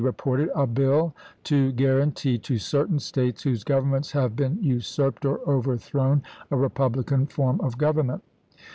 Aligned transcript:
v. 0.01 0.05
reported 0.07 0.49
"a 0.55 0.65
bill 0.65 1.13
to 1.43 1.71
guarantee 1.73 2.35
to 2.35 2.57
certain 2.57 2.97
States 2.97 3.43
whose 3.43 3.63
governments 3.63 4.13
have 4.13 4.35
been 4.35 4.57
usurped 4.59 5.25
or 5.25 5.37
over 5.47 5.73
"Globe," 5.73 5.79
thrown 5.81 6.23
a 6.49 6.55
republican 6.57 7.27
form 7.27 7.61
of 7.61 7.77
government." 7.77 8.23